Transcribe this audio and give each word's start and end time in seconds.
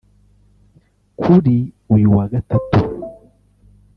Kuri 1.21 1.55
uyu 1.93 2.07
wa 2.15 2.25
Gatatu 2.31 2.79